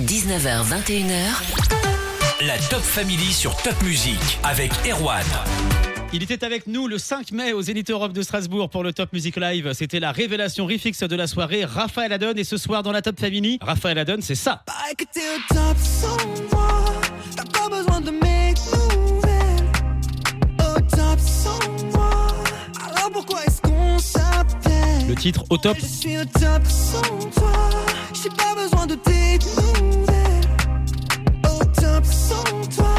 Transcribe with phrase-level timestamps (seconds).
[0.00, 2.44] 19h, 21h.
[2.44, 5.22] La Top Family sur Top Music avec Erwan.
[6.12, 9.12] Il était avec nous le 5 mai au Zénith Europe de Strasbourg pour le Top
[9.12, 9.72] Music Live.
[9.72, 11.64] C'était la révélation refix de la soirée.
[11.64, 14.64] Raphaël Adon et ce soir dans la Top Family, Raphaël Adon, c'est ça.
[14.66, 16.16] Pareil que t'es au top sans
[16.52, 16.86] moi.
[17.36, 19.70] T'as pas besoin de mes nouvelles.
[20.58, 21.58] Au top sans
[21.92, 22.26] moi.
[22.90, 23.63] Alors pourquoi est-ce qu'on s'appelle
[25.14, 25.76] Le titre au top.
[25.80, 27.70] Je suis au top sans toi.
[28.20, 30.42] J'ai pas besoin de tes nouvelles.
[31.44, 32.42] Au top sans
[32.76, 32.96] toi.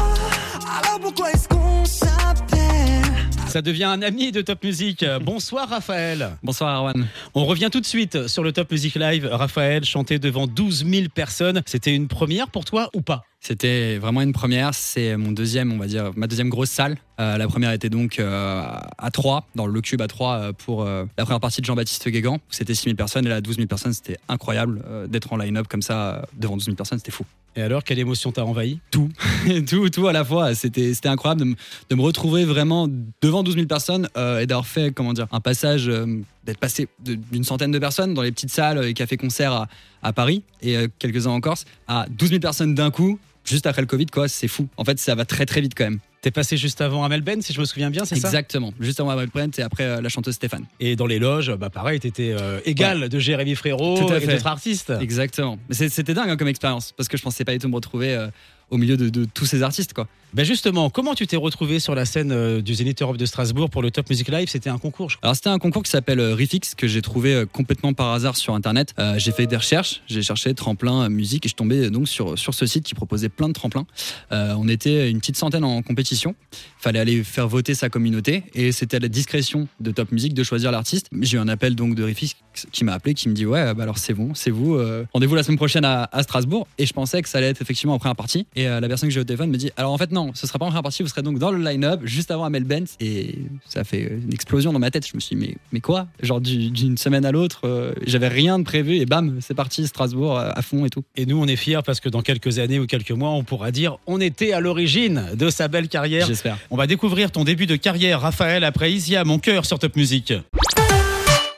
[0.82, 3.02] Alors pourquoi est-ce qu'on s'appelle?
[3.48, 5.04] Ça devient un ami de Top Music.
[5.20, 6.30] Bonsoir Raphaël.
[6.42, 7.06] Bonsoir Arwan.
[7.34, 9.28] On revient tout de suite sur le Top Music Live.
[9.30, 11.62] Raphaël chantait devant 12 000 personnes.
[11.66, 13.24] C'était une première pour toi ou pas?
[13.46, 14.74] C'était vraiment une première.
[14.74, 16.96] C'est mon deuxième, on va dire, ma deuxième grosse salle.
[17.20, 18.60] Euh, la première était donc euh,
[18.98, 22.08] à 3, dans le Cube à 3 euh, pour euh, la première partie de Jean-Baptiste
[22.08, 22.40] Guégan.
[22.50, 25.80] C'était 6 000 personnes et là, 12 000 personnes, c'était incroyable d'être en line-up comme
[25.80, 27.24] ça devant 12 000 personnes, c'était fou.
[27.54, 28.80] Et alors, quelle émotion t'a envahi?
[28.90, 29.08] Tout,
[29.68, 30.54] tout, tout à la fois.
[30.56, 31.54] C'était, c'était incroyable de, me-
[31.88, 32.88] de me retrouver vraiment
[33.22, 36.04] devant 12 000 personnes euh, et d'avoir fait, comment dire, un passage, euh,
[36.44, 39.68] d'être passé d'une centaine de personnes dans les petites salles et cafés-concerts à,
[40.02, 43.82] à Paris et euh, quelques-uns en Corse à 12 000 personnes d'un coup, juste après
[43.82, 44.28] le Covid, quoi.
[44.28, 44.68] C'est fou.
[44.76, 45.98] En fait, ça va très très vite quand même.
[46.22, 48.28] T'es passé juste avant Amel Ben, si je me souviens bien, c'est ça?
[48.28, 48.72] Exactement.
[48.80, 50.64] Juste avant Abel Brent et après euh, la chanteuse Stéphane.
[50.80, 54.92] Et dans les loges, bah pareil, t'étais euh, égal de Jérémy Frérot et d'autres artistes.
[55.00, 55.58] Exactement.
[55.68, 58.14] Mais C'était dingue hein, comme expérience parce que je pensais pas du tout me retrouver
[58.14, 58.26] euh,
[58.70, 60.08] au milieu de, de tous ces artistes, quoi.
[60.36, 63.70] Ben justement, comment tu t'es retrouvé sur la scène euh, du Zénith Europe de Strasbourg
[63.70, 64.48] pour le Top Music Live?
[64.50, 65.28] C'était un concours, je crois.
[65.28, 68.36] Alors c'était un concours qui s'appelle euh, Refix que j'ai trouvé euh, complètement par hasard
[68.36, 68.92] sur internet.
[69.16, 72.66] J'ai fait des recherches, j'ai cherché tremplin musique et je tombais donc sur sur ce
[72.66, 73.86] site qui proposait plein de tremplins.
[74.30, 76.34] On était une petite centaine en compétition.
[76.78, 80.42] Fallait aller faire voter sa communauté et c'était à la discrétion de Top Music de
[80.42, 81.08] choisir l'artiste.
[81.18, 82.36] J'ai eu un appel donc de Refix
[82.72, 84.78] qui m'a appelé, qui me dit ouais bah alors c'est bon, c'est vous.
[85.14, 87.94] Rendez-vous la semaine prochaine à, à Strasbourg et je pensais que ça allait être effectivement
[87.94, 88.46] en première partie.
[88.54, 90.58] Et la personne que j'ai au téléphone me dit alors en fait non, ce sera
[90.58, 93.38] pas en première partie, vous serez donc dans le line-up juste avant Amel Bent et
[93.68, 95.06] ça fait une explosion dans ma tête.
[95.06, 96.06] Je me suis dit mais mais quoi?
[96.22, 99.86] Genre du- d'une semaine à l'autre, euh, j'avais rien de prévu et bam c'est parti
[99.86, 101.04] Strasbourg à fond et tout.
[101.16, 103.70] Et nous, on est fiers parce que dans quelques années ou quelques mois, on pourra
[103.70, 106.26] dire on était à l'origine de sa belle carrière.
[106.26, 106.58] J'espère.
[106.70, 110.32] On va découvrir ton début de carrière, Raphaël, après Isia, mon cœur sur Top Music.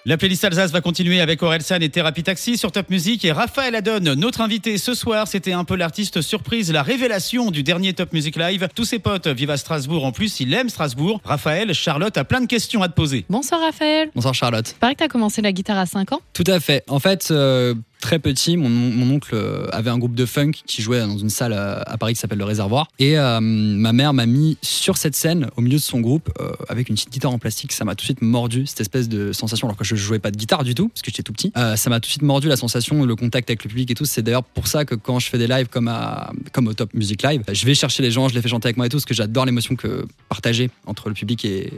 [0.08, 3.74] La playlist Alsace va continuer avec Orelsan et Thérapie Taxi sur Top Music et Raphaël
[3.74, 8.14] Adon, notre invité ce soir, c'était un peu l'artiste surprise, la révélation du dernier Top
[8.14, 8.66] Music Live.
[8.74, 11.20] Tous ses potes vivent à Strasbourg en plus, il aime Strasbourg.
[11.26, 13.26] Raphaël, Charlotte a plein de questions à te poser.
[13.28, 14.10] Bonsoir Raphaël.
[14.14, 14.74] Bonsoir Charlotte.
[14.80, 16.22] Paraît que t'as commencé la guitare à 5 ans.
[16.32, 16.84] Tout à fait.
[16.88, 18.68] En fait, euh, très petit, mon,
[19.10, 22.14] oncle euh, avait un groupe de funk qui jouait dans une salle euh, à Paris
[22.14, 22.88] qui s'appelle Le Réservoir.
[22.98, 26.30] Et euh, ma mère m'a mis sur cette scène, au milieu de son groupe,
[26.68, 27.72] avec une petite guitare en plastique.
[27.72, 30.30] Ça m'a tout de suite mordu, cette espèce de sensation, alors que je jouais pas
[30.30, 31.52] de guitare du tout, parce que j'étais tout petit.
[31.54, 34.04] Ça m'a tout de suite mordu la sensation, le contact avec le public et tout.
[34.04, 36.92] C'est d'ailleurs pour ça que quand je fais des lives comme, à, comme au Top
[36.94, 38.96] Music Live, je vais chercher les gens, je les fais chanter avec moi et tout,
[38.96, 41.72] parce que j'adore l'émotion que partager entre le public et,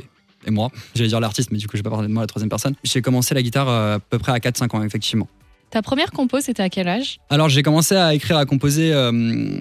[0.47, 0.71] et moi.
[0.95, 2.75] J'allais dire l'artiste, mais du coup, je vais pas parler de moi la troisième personne.
[2.85, 5.29] J'ai commencé la guitare à peu près à 4-5 ans, effectivement.
[5.71, 7.21] Ta première compo, c'était à quel âge?
[7.31, 9.13] Alors, j'ai commencé à écrire, à composer euh,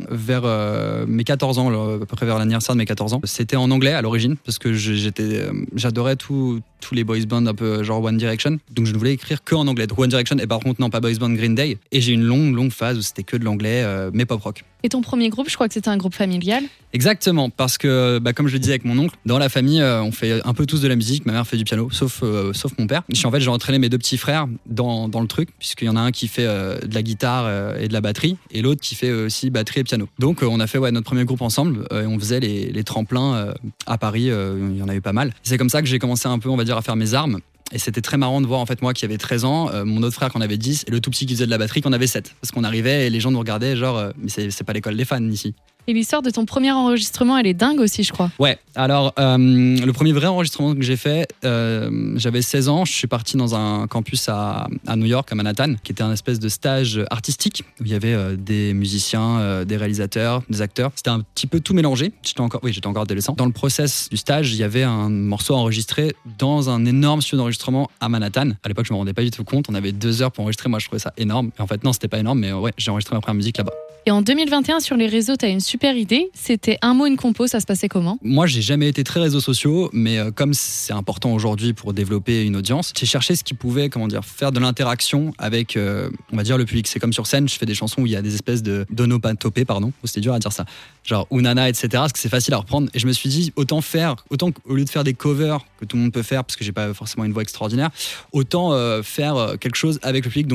[0.10, 3.22] vers euh, mes 14 ans, à peu près vers l'anniversaire de mes 14 ans.
[3.26, 6.62] C'était en anglais à l'origine, parce que euh, j'adorais tous
[6.92, 8.58] les boys bands un peu genre One Direction.
[8.72, 9.86] Donc, je ne voulais écrire que en anglais.
[9.96, 11.78] One Direction, et par contre, non, pas boys band Green Day.
[11.92, 14.64] Et j'ai une longue, longue phase où c'était que de l'anglais, mais pop rock.
[14.84, 16.64] Et ton premier groupe, je crois que c'était un groupe familial.
[16.94, 20.02] Exactement, parce que bah, comme je le disais avec mon oncle, dans la famille, euh,
[20.02, 21.26] on fait un peu tous de la musique.
[21.26, 23.04] Ma mère fait du piano, sauf euh, sauf mon père.
[23.14, 25.90] Je en fait, j'ai entraîné mes deux petits frères dans, dans le truc, puisqu'il y
[25.90, 28.82] en a un qui fait euh, de la guitare et de la batterie, et l'autre
[28.82, 30.08] qui fait aussi batterie et piano.
[30.18, 33.54] Donc, on a fait ouais, notre premier groupe ensemble, et on faisait les, les tremplins
[33.86, 34.30] à Paris.
[34.30, 35.34] il y en a eu pas mal.
[35.44, 37.40] C'est comme ça que j'ai commencé un peu, on va dire, à faire mes armes.
[37.72, 40.02] Et c'était très marrant de voir en fait moi qui avait 13 ans, euh, mon
[40.04, 41.82] autre frère qui en avait 10 et le tout petit qui faisait de la batterie
[41.82, 42.34] qui en avait 7.
[42.42, 45.06] Parce qu'on arrivait et les gens nous regardaient genre euh, mais c'est pas l'école des
[45.06, 45.54] fans ici.
[45.88, 48.30] Et l'histoire de ton premier enregistrement, elle est dingue aussi, je crois.
[48.38, 52.94] Ouais, alors euh, le premier vrai enregistrement que j'ai fait, euh, j'avais 16 ans, je
[52.94, 56.40] suis parti dans un campus à, à New York, à Manhattan, qui était un espèce
[56.40, 60.92] de stage artistique où il y avait euh, des musiciens, des réalisateurs, des acteurs.
[60.96, 62.12] C'était un petit peu tout mélangé.
[62.22, 63.34] J'étais encore, oui, j'étais encore adolescent.
[63.36, 67.38] Dans le process du stage, il y avait un morceau enregistré dans un énorme studio
[67.38, 68.52] d'enregistrement à Manhattan.
[68.64, 69.66] À l'époque, je me rendais pas du tout compte.
[69.70, 70.70] On avait deux heures pour enregistrer.
[70.70, 71.50] Moi, je trouvais ça énorme.
[71.58, 73.74] Et en fait, non, c'était pas énorme, mais ouais, j'ai enregistré ma première musique là-bas.
[74.06, 76.32] Et en 2021, sur les réseaux, t'as une super idée.
[76.34, 78.18] C'était un mot, une compo, ça se passait comment?
[78.24, 82.44] Moi, j'ai jamais été très réseaux sociaux, mais euh, comme c'est important aujourd'hui pour développer
[82.44, 86.64] une audience, j'ai cherché ce qui pouvait, comment dire, faire de l'interaction avec, euh, le
[86.66, 86.88] public.
[86.88, 88.88] C'est comme sur scène, je fais des chansons où il y a des espèces de
[88.90, 90.66] d'onomatopées, pardon, Oh, c'était dur à dire ça,
[91.04, 91.88] genre Unana, etc.
[91.92, 92.90] Parce que c'est facile à reprendre.
[92.96, 95.86] Et je me suis dit, autant faire, autant qu'au lieu de faire des covers que
[95.86, 97.92] tout le monde peut faire, parce que j'ai pas forcément une voix extraordinaire,
[98.32, 100.48] autant euh, faire quelque chose avec le public.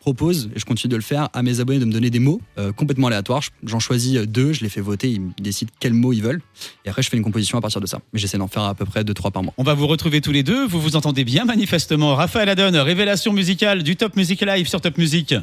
[0.00, 2.40] Propose, et je continue de le faire, à mes abonnés de me donner des mots
[2.58, 3.42] euh, complètement aléatoires.
[3.42, 6.40] Je- J'en choisis euh, deux, je les fais voter, ils décident quels mots ils veulent.
[6.84, 8.00] Et après, je fais une composition à partir de ça.
[8.12, 9.52] Mais j'essaie d'en faire à peu près 2-3 par mois.
[9.58, 10.66] On va vous retrouver tous les deux.
[10.66, 12.14] Vous vous entendez bien manifestement.
[12.16, 15.34] Raphaël Adon, révélation musicale du Top Music Live sur Top Music.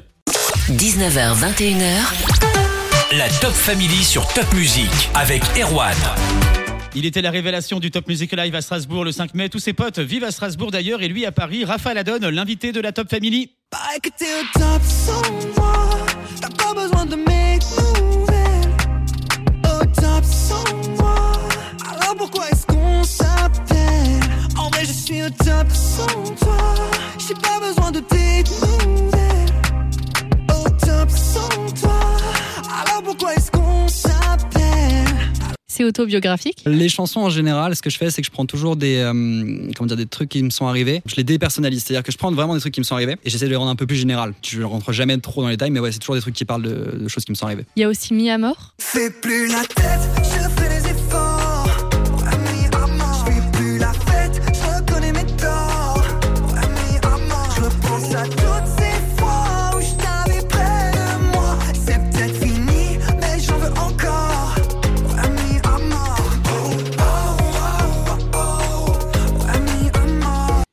[0.69, 5.95] 19h, 21h, La Top Family sur Top Music avec Erwan.
[6.95, 9.49] Il était la révélation du Top Music Live à Strasbourg le 5 mai.
[9.49, 11.63] Tous ses potes vivent à Strasbourg d'ailleurs et lui à Paris.
[11.63, 13.51] Raphaël Adon, l'invité de la Top Family.
[13.69, 15.21] Pareil que t'es au top sans
[15.57, 15.73] moi.
[16.39, 18.71] T'as pas besoin de mes nouvelles.
[19.65, 20.63] Au top sans
[20.97, 21.33] moi.
[21.91, 24.21] Alors pourquoi est-ce qu'on s'appelle?
[24.57, 26.57] En vrai, je suis au top sans toi.
[35.83, 36.63] Autobiographique.
[36.65, 39.71] Les chansons en général, ce que je fais, c'est que je prends toujours des, euh,
[39.75, 41.01] comment dire, des trucs qui me sont arrivés.
[41.05, 43.29] Je les dépersonnalise, c'est-à-dire que je prends vraiment des trucs qui me sont arrivés et
[43.29, 44.33] j'essaie de les rendre un peu plus général.
[44.45, 46.63] Je rentre jamais trop dans les détails, mais ouais, c'est toujours des trucs qui parlent
[46.63, 47.65] de, de choses qui me sont arrivées.
[47.75, 48.73] Il y a aussi Mis à mort.
[48.79, 50.86] Fais plus la tête, je fais des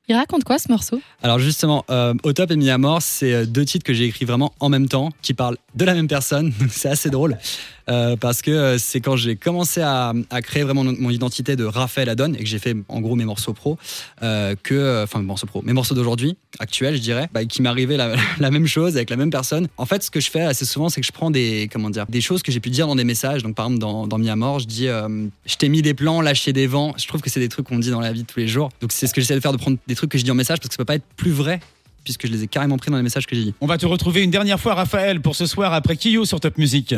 [0.07, 1.01] Il raconte quoi ce morceau?
[1.23, 4.27] Alors justement, euh, Au top et Mis mort, c'est euh, deux titres que j'ai écrits
[4.27, 6.53] vraiment en même temps, qui parlent de la même personne.
[6.61, 7.39] Donc c'est assez drôle
[7.89, 12.09] euh, parce que euh, c'est quand j'ai commencé à, créer vraiment mon identité de Raphaël
[12.09, 13.79] Adon et que j'ai fait en gros mes morceaux pro,
[14.23, 17.97] euh, que enfin mes morceaux pro, mes morceaux d'aujourd'hui, actuels, je dirais, bah, qui m'arrivait
[18.39, 19.69] la, même chose avec la même personne.
[19.77, 22.07] En fait, ce que je fais assez souvent, c'est que je prends des comment dire,
[22.09, 23.43] des choses que j'ai pu dire dans des messages.
[23.43, 26.67] Donc par exemple dans, dans mort, je dis, je t'ai mis des plans, lâché des
[26.67, 26.95] vents.
[26.97, 28.71] Je trouve que c'est des trucs qu'on dit dans la vie de tous les jours.
[28.81, 30.35] Donc c'est ce que j'essaie de faire, de prendre des trucs que je dis en
[30.35, 31.61] message parce que ça peut pas être plus vrai
[32.05, 33.55] puisque je les ai carrément pris dans les messages que j'ai dit.
[33.61, 36.59] On va te retrouver une dernière fois, Raphaël, pour ce soir après Kyo sur Top
[36.59, 36.95] Music.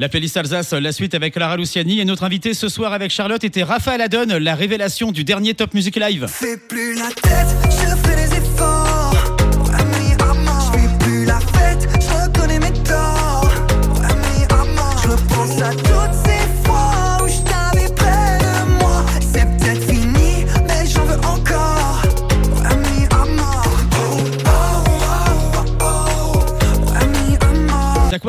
[0.00, 3.42] La playlist Alsace, la suite avec Lara Luciani et notre invité ce soir avec Charlotte
[3.42, 6.26] était Raphaël Adon, la révélation du dernier Top Music Live.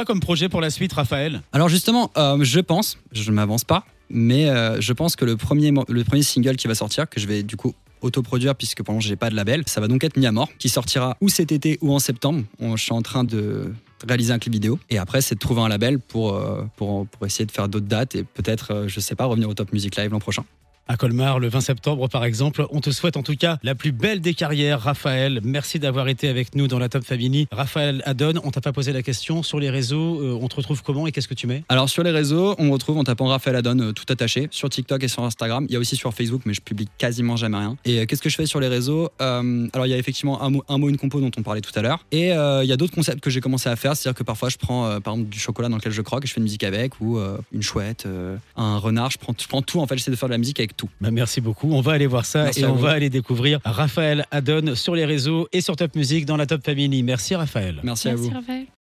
[0.05, 1.41] Comme projet pour la suite, Raphaël?
[1.51, 5.37] Alors justement, euh, je pense, je ne m'avance pas, mais euh, je pense que le
[5.37, 8.99] premier, le premier single qui va sortir, que je vais du coup autoproduire puisque pendant
[9.01, 11.93] j'ai pas de label, ça va donc être mort, qui sortira ou cet été ou
[11.93, 12.43] en septembre.
[12.59, 13.73] On- je suis en train de
[14.07, 17.25] réaliser un clip vidéo et après c'est de trouver un label pour, euh, pour, pour
[17.25, 20.11] essayer de faire d'autres dates et peut-être, je sais pas, revenir au Top Music Live
[20.11, 20.45] l'an prochain.
[20.91, 22.65] À Colmar, le 20 septembre, par exemple.
[22.71, 25.39] On te souhaite en tout cas la plus belle des carrières, Raphaël.
[25.43, 27.47] Merci d'avoir été avec nous dans la Top Family.
[27.51, 30.19] Raphaël Adon, on t'a pas posé la question sur les réseaux.
[30.19, 31.63] euh, on te retrouve comment et qu'est-ce que tu mets?
[31.69, 34.67] Alors sur les réseaux, on me retrouve en tapant Raphaël Adon euh, tout attaché sur
[34.67, 35.67] TikTok et sur Instagram.
[35.69, 37.77] Il y a aussi sur Facebook, mais je publie quasiment jamais rien.
[37.85, 39.09] Et euh, qu'est-ce que je fais sur les réseaux?
[39.19, 41.77] Alors il y a effectivement un mot, un mot, une compo dont on parlait tout
[41.77, 42.03] à l'heure.
[42.11, 44.57] Et il y a d'autres concepts que j'ai commencé à faire, c'est-à-dire que parfois je
[44.57, 46.99] prends par exemple du chocolat dans lequel je croque et je fais une musique avec,
[46.99, 47.19] ou
[47.53, 48.07] une chouette,
[48.55, 49.11] un renard.
[49.11, 49.95] Je prends, je prends tout en fait.
[49.95, 50.89] J'essaie de faire de la musique avec tout.
[51.01, 51.71] Bah, merci beaucoup.
[51.73, 52.83] On va aller voir ça Merci et on vous.
[52.83, 56.63] va aller découvrir Raphaël Adon sur les réseaux et sur Top Music dans la Top
[56.65, 57.03] Family.
[57.03, 57.79] Merci, Raphaël.
[57.83, 58.29] Merci, à vous.
[58.29, 58.65] Raphaël.